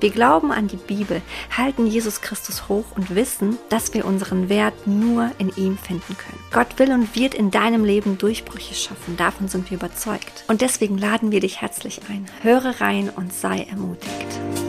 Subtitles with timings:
[0.00, 1.20] Wir glauben an die Bibel,
[1.56, 6.38] halten Jesus Christus hoch und wissen, dass wir unseren Wert nur in ihm finden können.
[6.50, 10.44] Gott will und wird in deinem Leben Durchbrüche schaffen, davon sind wir überzeugt.
[10.48, 12.26] Und deswegen laden wir dich herzlich ein.
[12.42, 14.59] Höre rein und sei ermutigt.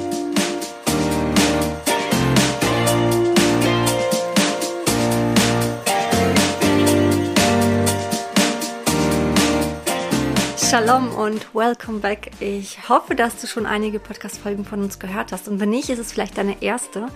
[10.71, 12.31] Shalom und welcome back.
[12.39, 15.49] Ich hoffe, dass du schon einige Podcast-Folgen von uns gehört hast.
[15.49, 17.07] Und wenn nicht, ist es vielleicht deine erste.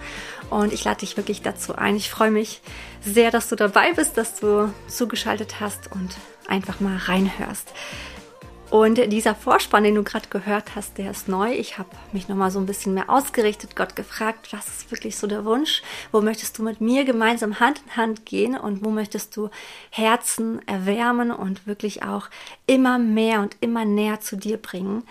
[0.50, 1.96] Und ich lade dich wirklich dazu ein.
[1.96, 2.60] Ich freue mich
[3.00, 6.18] sehr, dass du dabei bist, dass du zugeschaltet hast und
[6.50, 7.72] einfach mal reinhörst.
[8.72, 11.54] Und dieser Vorspann, den du gerade gehört hast, der ist neu.
[11.54, 15.28] Ich habe mich nochmal so ein bisschen mehr ausgerichtet, Gott gefragt, was ist wirklich so
[15.28, 15.84] der Wunsch?
[16.12, 19.50] Wo möchtest du mit mir gemeinsam Hand in Hand gehen und wo möchtest du
[19.92, 22.30] Herzen erwärmen und wirklich auch
[22.66, 25.04] immer mehr und immer näher zu dir bringen?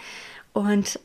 [0.53, 0.99] Und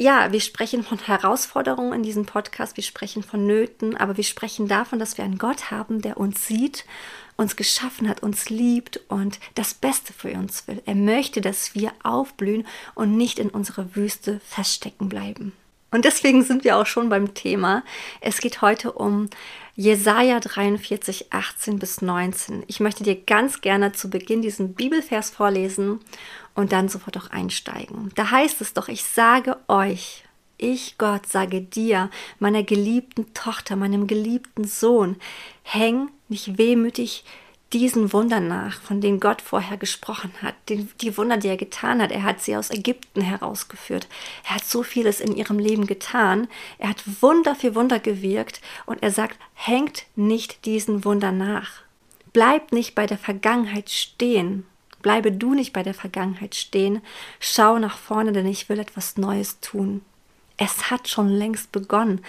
[0.00, 4.66] ja, wir sprechen von Herausforderungen in diesem Podcast, wir sprechen von Nöten, aber wir sprechen
[4.66, 6.84] davon, dass wir einen Gott haben, der uns sieht
[7.40, 10.82] uns geschaffen hat, uns liebt und das Beste für uns will.
[10.84, 15.52] Er möchte, dass wir aufblühen und nicht in unserer Wüste feststecken bleiben.
[15.90, 17.82] Und deswegen sind wir auch schon beim Thema.
[18.20, 19.28] Es geht heute um
[19.76, 22.64] Jesaja 43, 18 bis 19.
[22.66, 26.00] Ich möchte dir ganz gerne zu Beginn diesen Bibelvers vorlesen
[26.54, 28.10] und dann sofort auch einsteigen.
[28.14, 30.24] Da heißt es doch, ich sage euch,
[30.58, 35.16] ich Gott sage dir, meiner geliebten Tochter, meinem geliebten Sohn,
[35.62, 37.24] häng nicht wehmütig
[37.72, 42.02] diesen Wundern nach, von denen Gott vorher gesprochen hat, die, die Wunder, die er getan
[42.02, 42.10] hat.
[42.10, 44.08] Er hat sie aus Ägypten herausgeführt.
[44.44, 46.48] Er hat so vieles in ihrem Leben getan.
[46.78, 51.82] Er hat Wunder für Wunder gewirkt und er sagt, hängt nicht diesen Wunder nach.
[52.32, 54.66] Bleibt nicht bei der Vergangenheit stehen.
[55.02, 57.00] Bleibe du nicht bei der Vergangenheit stehen.
[57.38, 60.02] Schau nach vorne, denn ich will etwas Neues tun.
[60.56, 62.22] Es hat schon längst begonnen.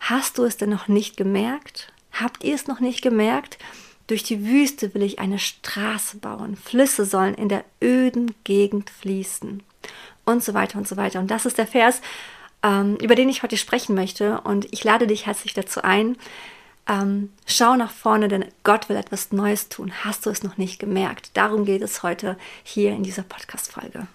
[0.00, 1.92] Hast du es denn noch nicht gemerkt?
[2.12, 3.58] Habt ihr es noch nicht gemerkt?
[4.06, 6.56] Durch die Wüste will ich eine Straße bauen.
[6.56, 9.62] Flüsse sollen in der öden Gegend fließen.
[10.24, 11.18] Und so weiter und so weiter.
[11.20, 12.00] Und das ist der Vers,
[12.62, 14.40] ähm, über den ich heute sprechen möchte.
[14.42, 16.16] Und ich lade dich herzlich dazu ein.
[16.88, 19.92] Ähm, schau nach vorne, denn Gott will etwas Neues tun.
[20.04, 21.30] Hast du es noch nicht gemerkt?
[21.34, 24.06] Darum geht es heute hier in dieser Podcast-Folge.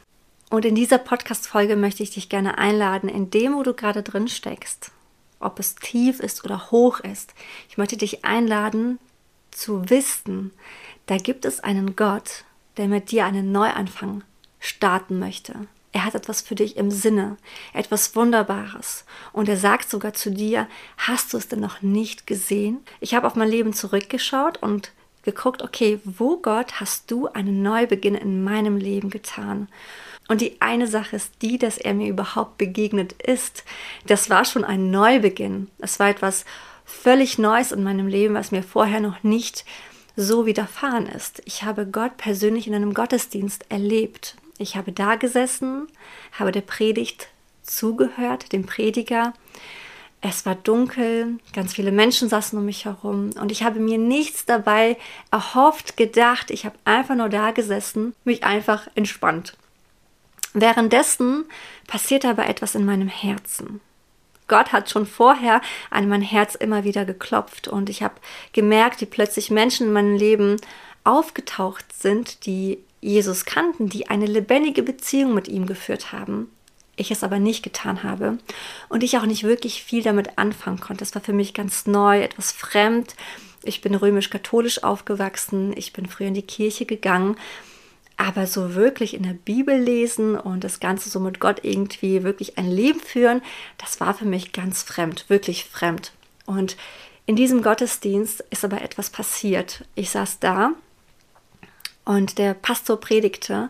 [0.49, 4.27] Und in dieser Podcast-Folge möchte ich dich gerne einladen, in dem, wo du gerade drin
[4.27, 4.91] steckst,
[5.39, 7.33] ob es tief ist oder hoch ist.
[7.69, 8.99] Ich möchte dich einladen
[9.57, 10.51] zu wissen,
[11.05, 12.43] da gibt es einen Gott,
[12.77, 14.23] der mit dir einen Neuanfang
[14.59, 15.67] starten möchte.
[15.93, 17.37] Er hat etwas für dich im Sinne,
[17.73, 19.05] etwas Wunderbares.
[19.33, 20.67] Und er sagt sogar zu dir,
[20.97, 22.79] hast du es denn noch nicht gesehen?
[22.99, 24.91] Ich habe auf mein Leben zurückgeschaut und
[25.23, 29.69] geguckt, okay, wo Gott hast du einen Neubeginn in meinem Leben getan?
[30.27, 33.63] Und die eine Sache ist die, dass er mir überhaupt begegnet ist.
[34.05, 35.69] Das war schon ein Neubeginn.
[35.79, 36.45] Es war etwas
[36.87, 39.65] völlig Neues in meinem Leben, was mir vorher noch nicht
[40.15, 41.43] so widerfahren ist.
[41.45, 44.35] Ich habe Gott persönlich in einem Gottesdienst erlebt.
[44.57, 45.87] Ich habe da gesessen,
[46.31, 47.27] habe der Predigt
[47.61, 49.33] zugehört, dem Prediger.
[50.21, 54.45] Es war dunkel, ganz viele Menschen saßen um mich herum und ich habe mir nichts
[54.45, 54.97] dabei
[55.29, 56.49] erhofft, gedacht.
[56.49, 59.55] Ich habe einfach nur da gesessen, mich einfach entspannt.
[60.53, 61.45] Währenddessen
[61.85, 63.81] passiert aber etwas in meinem Herzen.
[64.47, 68.15] Gott hat schon vorher an mein Herz immer wieder geklopft und ich habe
[68.53, 70.57] gemerkt, wie plötzlich Menschen in meinem Leben
[71.03, 76.51] aufgetaucht sind, die Jesus kannten, die eine lebendige Beziehung mit ihm geführt haben.
[76.95, 78.39] Ich es aber nicht getan habe
[78.89, 81.03] und ich auch nicht wirklich viel damit anfangen konnte.
[81.03, 83.15] Es war für mich ganz neu, etwas fremd.
[83.63, 87.37] Ich bin römisch-katholisch aufgewachsen, ich bin früher in die Kirche gegangen
[88.17, 92.57] aber so wirklich in der Bibel lesen und das Ganze so mit Gott irgendwie wirklich
[92.57, 93.41] ein Leben führen,
[93.77, 96.11] das war für mich ganz fremd, wirklich fremd.
[96.45, 96.77] Und
[97.27, 99.85] in diesem Gottesdienst ist aber etwas passiert.
[99.95, 100.71] Ich saß da
[102.05, 103.69] und der Pastor predigte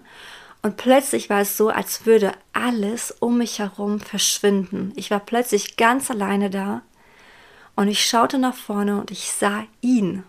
[0.61, 4.93] und plötzlich war es so, als würde alles um mich herum verschwinden.
[4.95, 6.81] Ich war plötzlich ganz alleine da
[7.75, 10.23] und ich schaute nach vorne und ich sah ihn.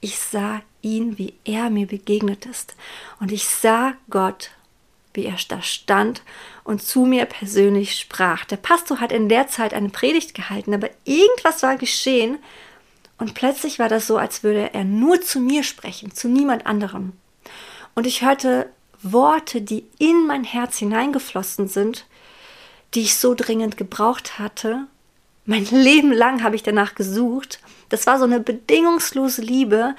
[0.00, 2.76] Ich sah ihn, wie er mir begegnet ist.
[3.20, 4.50] Und ich sah Gott,
[5.14, 6.22] wie er da stand
[6.64, 8.44] und zu mir persönlich sprach.
[8.44, 12.38] Der Pastor hat in der Zeit eine Predigt gehalten, aber irgendwas war geschehen
[13.18, 17.12] und plötzlich war das so, als würde er nur zu mir sprechen, zu niemand anderem.
[17.94, 18.70] Und ich hörte
[19.02, 22.06] Worte, die in mein Herz hineingeflossen sind,
[22.94, 24.86] die ich so dringend gebraucht hatte.
[25.44, 27.58] Mein Leben lang habe ich danach gesucht.
[27.88, 29.94] Das war so eine bedingungslose Liebe.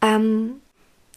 [0.00, 0.60] Ähm,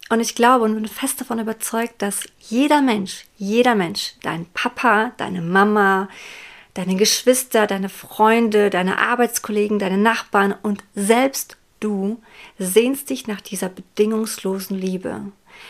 [0.09, 5.11] und ich glaube und bin fest davon überzeugt, dass jeder Mensch, jeder Mensch, dein Papa,
[5.17, 6.07] deine Mama,
[6.73, 12.21] deine Geschwister, deine Freunde, deine Arbeitskollegen, deine Nachbarn und selbst du
[12.57, 15.23] sehnst dich nach dieser bedingungslosen Liebe.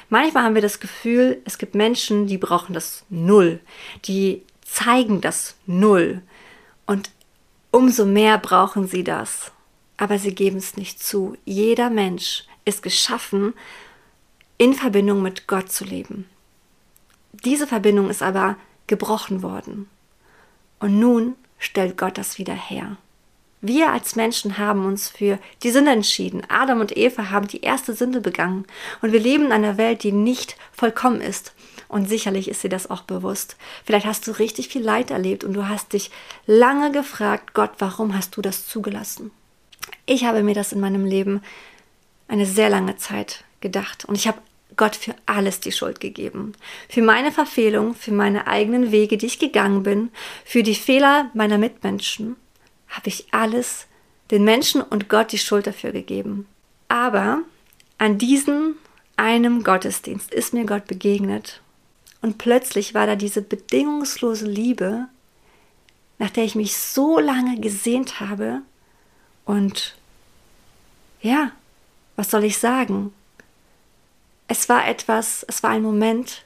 [0.09, 3.59] Manchmal haben wir das Gefühl, es gibt Menschen, die brauchen das Null,
[4.05, 6.21] die zeigen das Null
[6.85, 7.09] und
[7.71, 9.51] umso mehr brauchen sie das.
[9.97, 11.35] Aber sie geben es nicht zu.
[11.45, 13.53] Jeder Mensch ist geschaffen,
[14.57, 16.27] in Verbindung mit Gott zu leben.
[17.45, 18.57] Diese Verbindung ist aber
[18.87, 19.89] gebrochen worden.
[20.79, 22.97] Und nun stellt Gott das wieder her.
[23.61, 26.43] Wir als Menschen haben uns für die Sünde entschieden.
[26.47, 28.65] Adam und Eva haben die erste Sünde begangen.
[29.01, 31.53] Und wir leben in einer Welt, die nicht vollkommen ist.
[31.87, 33.57] Und sicherlich ist dir das auch bewusst.
[33.83, 36.11] Vielleicht hast du richtig viel Leid erlebt und du hast dich
[36.45, 39.31] lange gefragt, Gott, warum hast du das zugelassen?
[40.07, 41.41] Ich habe mir das in meinem Leben
[42.27, 44.05] eine sehr lange Zeit gedacht.
[44.05, 44.39] Und ich habe
[44.75, 46.53] Gott für alles die Schuld gegeben.
[46.89, 50.09] Für meine Verfehlung, für meine eigenen Wege, die ich gegangen bin,
[50.45, 52.35] für die Fehler meiner Mitmenschen,
[52.87, 53.87] habe ich alles
[54.31, 56.47] den Menschen und Gott die Schuld dafür gegeben.
[56.87, 57.41] Aber
[57.97, 58.75] an diesem
[59.17, 61.61] einem Gottesdienst ist mir Gott begegnet
[62.21, 65.07] und plötzlich war da diese bedingungslose Liebe,
[66.19, 68.61] nach der ich mich so lange gesehnt habe
[69.45, 69.96] und
[71.27, 71.51] ja,
[72.15, 73.13] was soll ich sagen?
[74.47, 76.45] Es war etwas, es war ein Moment,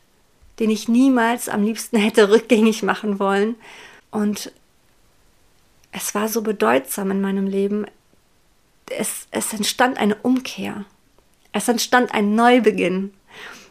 [0.59, 3.55] den ich niemals am liebsten hätte rückgängig machen wollen.
[4.09, 4.51] Und
[5.91, 7.85] es war so bedeutsam in meinem Leben.
[8.89, 10.85] Es, es entstand eine Umkehr.
[11.53, 13.13] Es entstand ein Neubeginn.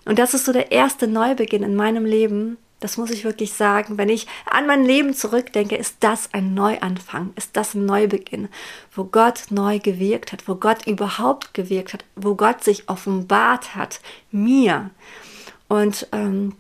[0.05, 3.99] Und das ist so der erste Neubeginn in meinem Leben, das muss ich wirklich sagen.
[3.99, 8.49] Wenn ich an mein Leben zurückdenke, ist das ein Neuanfang, ist das ein Neubeginn,
[8.95, 14.01] wo Gott neu gewirkt hat, wo Gott überhaupt gewirkt hat, wo Gott sich offenbart hat,
[14.31, 14.91] mir.
[15.69, 16.55] Und ähm,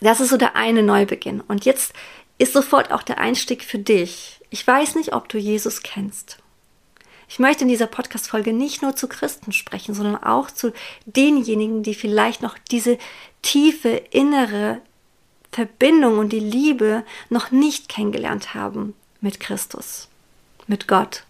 [0.00, 1.40] das ist so der eine Neubeginn.
[1.40, 1.94] Und jetzt
[2.38, 4.40] ist sofort auch der Einstieg für dich.
[4.50, 6.38] Ich weiß nicht, ob du Jesus kennst.
[7.28, 10.72] Ich möchte in dieser Podcast-Folge nicht nur zu Christen sprechen, sondern auch zu
[11.06, 12.98] denjenigen, die vielleicht noch diese
[13.42, 14.80] tiefe innere
[15.56, 18.92] Verbindung und die Liebe noch nicht kennengelernt haben
[19.22, 20.06] mit Christus,
[20.66, 21.24] mit Gott.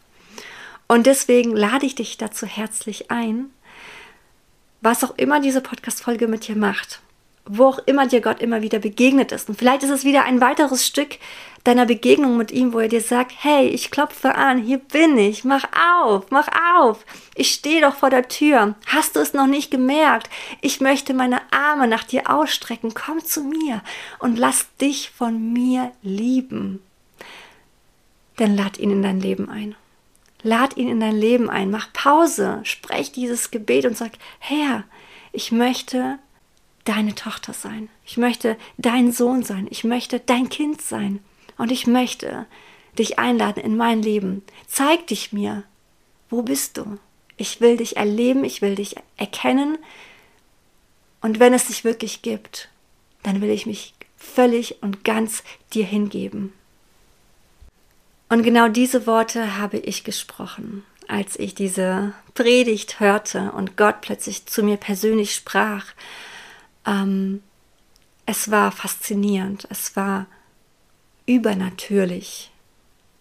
[0.88, 3.50] Und deswegen lade ich dich dazu herzlich ein,
[4.81, 7.02] was auch immer diese Podcast-Folge mit dir macht,
[7.46, 9.48] wo auch immer dir Gott immer wieder begegnet ist.
[9.48, 11.19] Und vielleicht ist es wieder ein weiteres Stück
[11.66, 15.44] deiner Begegnung mit ihm, wo er dir sagt, hey, ich klopfe an, hier bin ich,
[15.44, 15.64] mach
[15.98, 16.48] auf, mach
[16.78, 17.04] auf,
[17.34, 20.31] ich stehe doch vor der Tür, hast du es noch nicht gemerkt?
[20.60, 23.82] Ich möchte meine Arme nach dir ausstrecken, komm zu mir
[24.20, 26.81] und lass dich von mir lieben.
[28.37, 29.75] Dann lad ihn in dein Leben ein.
[30.42, 34.84] Lad ihn in dein Leben ein, mach Pause, sprech dieses Gebet und sag, Herr,
[35.32, 36.19] ich möchte
[36.87, 37.88] deine Tochter sein.
[38.05, 39.66] Ich möchte dein Sohn sein.
[39.71, 41.21] Ich möchte dein Kind sein.
[41.59, 42.47] Und ich möchte
[42.99, 44.43] dich einladen in mein Leben.
[44.66, 45.64] Zeig dich mir.
[46.31, 46.99] Wo bist du?
[47.37, 49.78] Ich will dich erleben, ich will dich erkennen.
[51.21, 52.69] Und wenn es dich wirklich gibt,
[53.23, 56.52] dann will ich mich völlig und ganz dir hingeben.
[58.28, 64.47] Und genau diese Worte habe ich gesprochen, als ich diese Predigt hörte und Gott plötzlich
[64.47, 65.87] zu mir persönlich sprach
[66.87, 67.43] ähm,
[68.26, 70.26] es war faszinierend, es war
[71.26, 72.50] übernatürlich.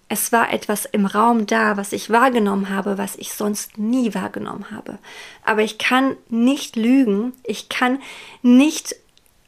[0.08, 4.70] Es war etwas im Raum da, was ich wahrgenommen habe, was ich sonst nie wahrgenommen
[4.70, 5.00] habe.
[5.44, 8.00] Aber ich kann nicht lügen, ich kann
[8.44, 8.96] nicht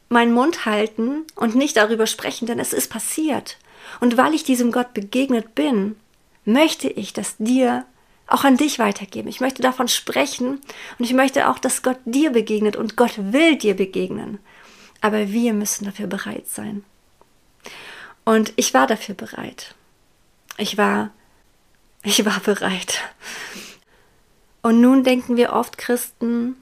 [0.08, 3.56] meinen Mund halten und nicht darüber sprechen, denn es ist passiert.
[4.00, 5.96] Und weil ich diesem Gott begegnet bin,
[6.44, 7.84] möchte ich das dir
[8.28, 9.28] auch an dich weitergeben.
[9.28, 10.60] Ich möchte davon sprechen
[10.98, 14.38] und ich möchte auch, dass Gott dir begegnet und Gott will dir begegnen.
[15.00, 16.84] Aber wir müssen dafür bereit sein.
[18.24, 19.74] Und ich war dafür bereit.
[20.58, 21.10] Ich war,
[22.02, 23.00] ich war bereit.
[24.60, 26.56] Und nun denken wir oft Christen,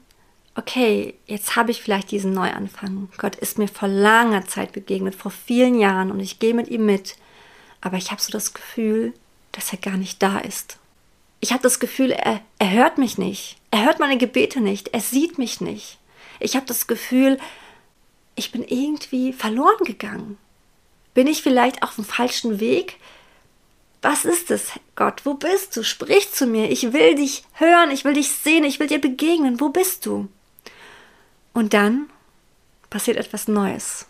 [0.55, 3.09] okay, jetzt habe ich vielleicht diesen Neuanfang.
[3.17, 6.85] Gott ist mir vor langer Zeit begegnet, vor vielen Jahren und ich gehe mit ihm
[6.85, 7.17] mit.
[7.81, 9.13] Aber ich habe so das Gefühl,
[9.51, 10.77] dass er gar nicht da ist
[11.39, 13.57] ich habe das Gefühl, er, er hört mich nicht.
[13.71, 14.89] Er hört meine Gebete nicht.
[14.89, 15.97] Er sieht mich nicht.
[16.39, 17.37] Ich habe das Gefühl,
[18.35, 20.37] ich bin irgendwie verloren gegangen.
[21.13, 22.97] Bin ich vielleicht auf dem falschen Weg?
[24.01, 25.21] Was ist es, Gott?
[25.25, 25.83] Wo bist du?
[25.83, 26.69] Sprich zu mir.
[26.69, 29.59] Ich will dich hören, ich will dich sehen, ich will dir begegnen.
[29.59, 30.27] Wo bist du?
[31.53, 32.09] Und dann
[32.89, 34.05] passiert etwas Neues.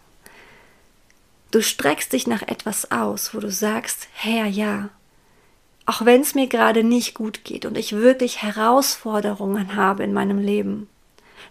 [1.51, 4.89] Du streckst dich nach etwas aus, wo du sagst, Herr, ja,
[5.87, 10.37] auch wenn es mir gerade nicht gut geht und ich wirklich Herausforderungen habe in meinem
[10.37, 10.89] Leben,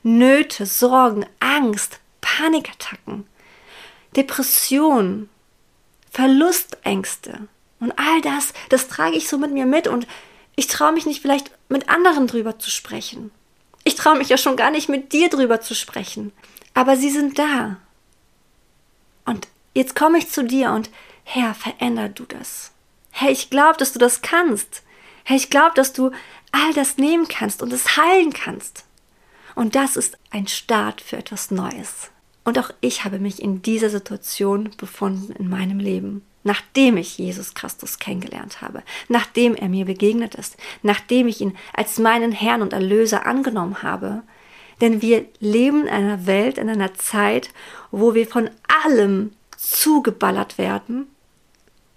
[0.03, 3.27] Nöte, Sorgen, Angst, Panikattacken,
[4.15, 5.31] Depressionen,
[6.11, 7.49] Verlustängste
[7.81, 10.07] und all das, das trage ich so mit mir mit und
[10.55, 13.31] ich traue mich nicht vielleicht mit anderen drüber zu sprechen.
[13.85, 16.33] Ich traue mich ja schon gar nicht mit dir drüber zu sprechen.
[16.75, 17.77] Aber sie sind da.
[19.25, 20.91] Und jetzt komme ich zu dir und
[21.25, 22.73] Herr, veränder du das.
[23.19, 24.83] Herr, ich glaube, dass du das kannst.
[25.25, 26.11] Herr, ich glaube, dass du
[26.53, 28.85] all das nehmen kannst und es heilen kannst.
[29.55, 32.11] Und das ist ein Start für etwas Neues.
[32.45, 37.55] Und auch ich habe mich in dieser Situation befunden in meinem Leben, nachdem ich Jesus
[37.55, 42.75] Christus kennengelernt habe, nachdem er mir begegnet ist, nachdem ich ihn als meinen Herrn und
[42.75, 44.25] Erlöser angenommen habe.
[44.83, 47.49] Denn wir leben in einer Welt, in einer Zeit,
[47.91, 48.51] wo wir von
[48.85, 51.07] allem zugeballert werden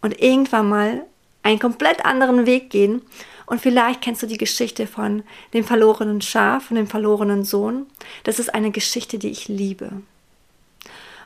[0.02, 1.06] und irgendwann mal
[1.44, 3.02] einen komplett anderen Weg gehen.
[3.46, 7.88] Und vielleicht kennst du die Geschichte von dem verlorenen Schaf und dem verlorenen Sohn.
[8.24, 9.92] Das ist eine Geschichte, die ich liebe.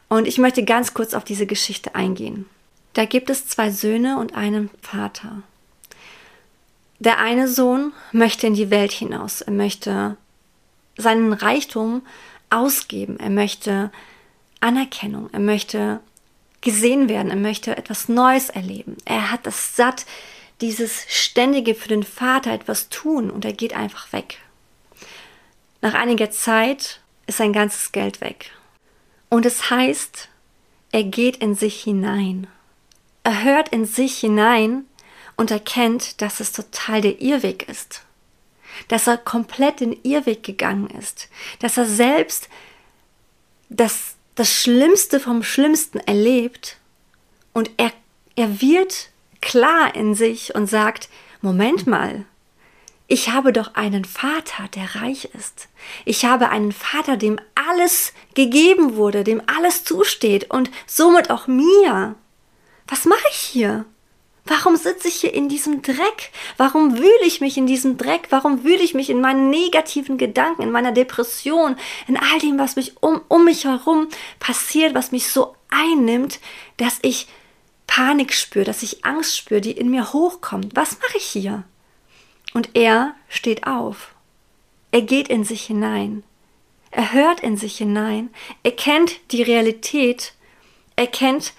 [0.08, 2.46] Und ich möchte ganz kurz auf diese Geschichte eingehen.
[2.94, 5.42] Da gibt es zwei Söhne und einen Vater.
[7.00, 9.42] Der eine Sohn möchte in die Welt hinaus.
[9.42, 10.16] Er möchte
[10.96, 12.04] seinen Reichtum
[12.50, 13.20] ausgeben.
[13.20, 13.92] Er möchte
[14.62, 15.30] Anerkennung.
[15.34, 16.00] Er möchte
[16.64, 18.98] gesehen werden, er möchte etwas Neues erleben.
[19.06, 20.06] Er hat das satt,
[20.62, 24.40] dieses ständige für den Vater etwas tun und er geht einfach weg.
[25.82, 28.52] Nach einiger Zeit ist sein ganzes Geld weg.
[29.30, 30.30] Und es heißt,
[30.92, 32.48] er geht in sich hinein.
[33.24, 34.86] Er hört in sich hinein
[35.36, 38.04] und erkennt, dass es total der Irrweg ist.
[38.88, 41.30] Dass er komplett den Irrweg gegangen ist.
[41.60, 42.48] Dass er selbst
[43.70, 46.78] das das Schlimmste vom Schlimmsten erlebt
[47.54, 47.92] und er,
[48.36, 49.10] er wird
[49.42, 51.10] klar in sich und sagt,
[51.42, 52.26] Moment mal,
[53.08, 55.68] ich habe doch einen Vater, der reich ist.
[56.06, 62.16] Ich habe einen Vater, dem alles gegeben wurde, dem alles zusteht und somit auch mir.
[62.88, 63.86] Was mache ich hier?
[64.46, 66.32] Warum sitze ich hier in diesem Dreck?
[66.58, 68.28] Warum wühle ich mich in diesem Dreck?
[68.30, 72.76] Warum wühle ich mich in meinen negativen Gedanken, in meiner Depression, in all dem, was
[72.76, 74.10] mich um, um mich herum
[74.40, 76.42] passiert, was mich so einnimmt,
[76.76, 77.28] dass ich
[77.88, 80.76] Panik spüre, dass ich Angst spüre, die in mir hochkommt?
[80.76, 81.64] Was mache ich hier?
[82.54, 84.14] Und er steht auf.
[84.92, 86.24] Er geht in sich hinein.
[86.92, 88.30] Er hört in sich hinein.
[88.62, 90.34] Er kennt die Realität.
[90.96, 91.54] Er kennt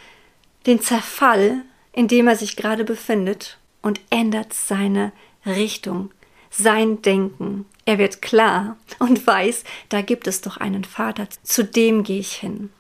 [0.67, 1.65] den Zerfall
[1.95, 5.13] in dem er sich gerade befindet und ändert seine
[5.47, 6.11] Richtung,
[6.51, 7.67] sein Denken.
[7.85, 12.33] Er wird klar und weiß, da gibt es doch einen Vater, zu dem gehe ich
[12.33, 12.71] hin.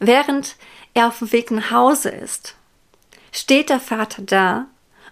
[0.00, 0.56] Während
[0.92, 2.56] er auf dem Weg nach Hause ist,
[3.32, 4.66] steht der Vater da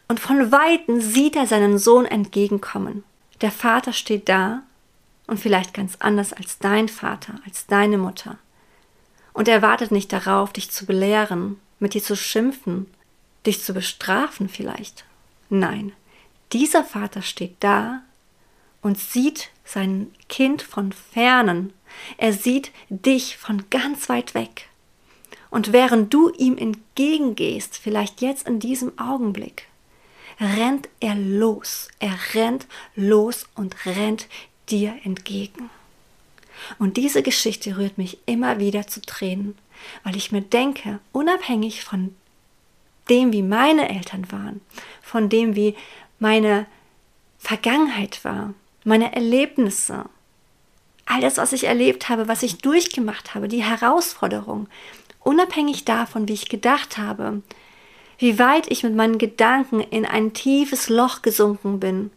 [0.08, 3.04] und von weitem sieht er seinen Sohn entgegenkommen.
[3.40, 4.62] Der Vater steht da
[5.26, 8.38] und vielleicht ganz anders als dein Vater, als deine Mutter.
[9.32, 12.86] Und er wartet nicht darauf, dich zu belehren, mit dir zu schimpfen,
[13.44, 15.04] dich zu bestrafen vielleicht.
[15.50, 15.92] Nein,
[16.52, 18.02] dieser Vater steht da
[18.80, 21.72] und sieht sein Kind von fernen.
[22.16, 24.68] Er sieht dich von ganz weit weg.
[25.50, 29.66] Und während du ihm entgegengehst, vielleicht jetzt in diesem Augenblick,
[30.40, 31.88] rennt er los.
[31.98, 34.28] Er rennt los und rennt
[34.70, 35.68] dir entgegen.
[36.78, 39.58] Und diese Geschichte rührt mich immer wieder zu Tränen,
[40.04, 42.14] weil ich mir denke, unabhängig von
[43.08, 44.60] dem, wie meine Eltern waren,
[45.02, 45.74] von dem, wie
[46.18, 46.66] meine
[47.38, 50.06] Vergangenheit war, meine Erlebnisse,
[51.06, 54.68] all das, was ich erlebt habe, was ich durchgemacht habe, die Herausforderung,
[55.20, 57.42] unabhängig davon, wie ich gedacht habe,
[58.18, 62.10] wie weit ich mit meinen Gedanken in ein tiefes Loch gesunken bin,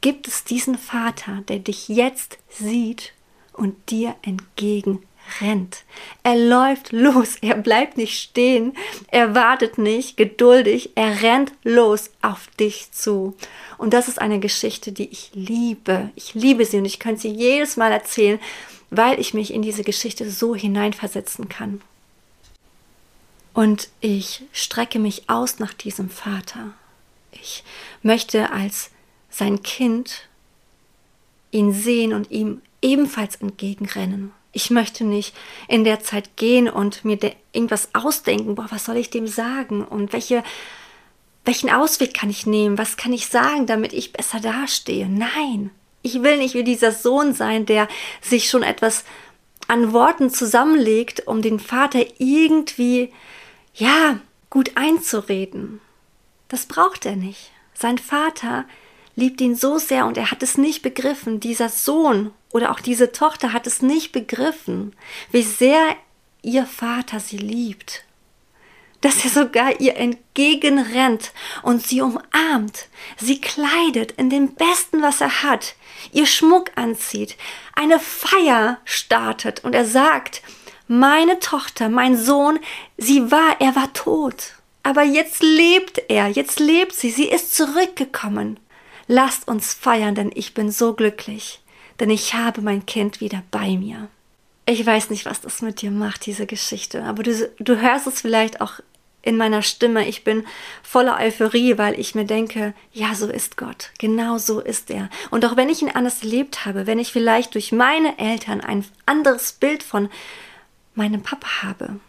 [0.00, 3.12] gibt es diesen Vater, der dich jetzt sieht
[3.52, 5.02] und dir entgegen
[5.40, 5.84] rennt.
[6.22, 8.76] Er läuft los, er bleibt nicht stehen,
[9.08, 13.34] er wartet nicht geduldig, er rennt los auf dich zu.
[13.78, 16.10] Und das ist eine Geschichte, die ich liebe.
[16.14, 18.38] Ich liebe sie und ich könnte sie jedes Mal erzählen,
[18.90, 21.80] weil ich mich in diese Geschichte so hineinversetzen kann.
[23.54, 26.72] Und ich strecke mich aus nach diesem Vater.
[27.32, 27.64] Ich
[28.02, 28.90] möchte als
[29.30, 30.28] sein Kind
[31.50, 35.34] ihn sehen und ihm ebenfalls entgegenrennen Ich möchte nicht
[35.66, 37.18] in der Zeit gehen und mir
[37.52, 40.44] irgendwas ausdenken, boah, was soll ich dem sagen und welche,
[41.44, 45.08] welchen Ausweg kann ich nehmen, was kann ich sagen, damit ich besser dastehe.
[45.08, 45.70] Nein,
[46.02, 47.88] ich will nicht wie dieser Sohn sein, der
[48.20, 49.04] sich schon etwas
[49.68, 53.12] an Worten zusammenlegt, um den Vater irgendwie,
[53.74, 54.18] ja,
[54.50, 55.80] gut einzureden.
[56.48, 57.52] Das braucht er nicht.
[57.72, 58.66] Sein Vater
[59.16, 61.40] liebt ihn so sehr und er hat es nicht begriffen.
[61.40, 64.94] Dieser Sohn oder auch diese Tochter hat es nicht begriffen,
[65.30, 65.96] wie sehr
[66.42, 68.04] ihr Vater sie liebt.
[69.00, 75.42] Dass er sogar ihr entgegenrennt und sie umarmt, sie kleidet in dem Besten, was er
[75.42, 75.74] hat,
[76.12, 77.36] ihr Schmuck anzieht,
[77.74, 80.42] eine Feier startet und er sagt,
[80.86, 82.60] meine Tochter, mein Sohn,
[82.96, 84.54] sie war, er war tot.
[84.82, 88.58] Aber jetzt lebt er, jetzt lebt sie, sie ist zurückgekommen.
[89.06, 91.60] Lasst uns feiern, denn ich bin so glücklich,
[92.00, 94.08] denn ich habe mein Kind wieder bei mir.
[94.66, 98.20] Ich weiß nicht, was das mit dir macht, diese Geschichte, aber du, du hörst es
[98.20, 98.80] vielleicht auch
[99.22, 100.06] in meiner Stimme.
[100.06, 100.44] Ich bin
[100.82, 103.90] voller Euphorie, weil ich mir denke, ja, so ist Gott.
[103.98, 105.08] Genau so ist er.
[105.30, 108.84] Und auch wenn ich ihn anders erlebt habe, wenn ich vielleicht durch meine Eltern ein
[109.06, 110.10] anderes Bild von
[110.94, 112.00] meinem Papa habe,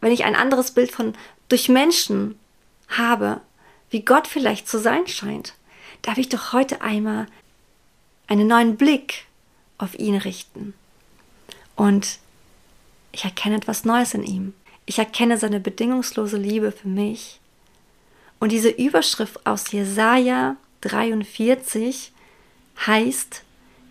[0.00, 1.14] wenn ich ein anderes Bild von
[1.48, 2.38] durch Menschen
[2.88, 3.40] habe,
[3.90, 5.54] wie Gott vielleicht zu sein scheint,
[6.06, 7.26] darf ich doch heute einmal
[8.28, 9.26] einen neuen Blick
[9.76, 10.72] auf ihn richten.
[11.74, 12.20] Und
[13.10, 14.54] ich erkenne etwas Neues in ihm.
[14.86, 17.40] Ich erkenne seine bedingungslose Liebe für mich.
[18.38, 22.12] Und diese Überschrift aus Jesaja 43
[22.86, 23.42] heißt,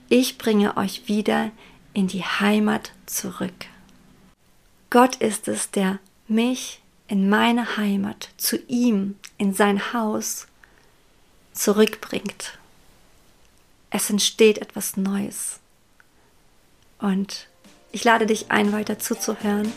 [0.08, 1.52] ich bringe euch wieder
[1.94, 3.66] in die Heimat zurück.
[4.90, 10.48] Gott ist es, der mich in meine Heimat, zu ihm, in sein Haus
[11.56, 12.60] zurückbringt.
[13.90, 15.60] Es entsteht etwas Neues.
[17.00, 17.48] Und
[17.92, 19.72] ich lade dich ein, weiter zuzuhören.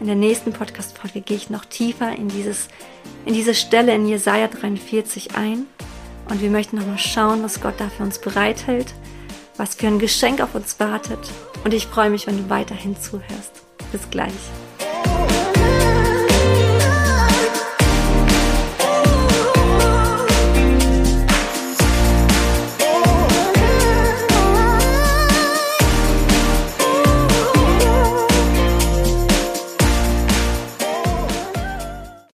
[0.00, 2.68] In der nächsten Podcast-Folge gehe ich noch tiefer in, dieses,
[3.26, 5.66] in diese Stelle in Jesaja 43 ein.
[6.28, 8.94] Und wir möchten nochmal schauen, was Gott da für uns bereithält,
[9.56, 11.18] was für ein Geschenk auf uns wartet.
[11.64, 13.52] Und ich freue mich, wenn du weiterhin zuhörst.
[13.92, 14.32] Bis gleich.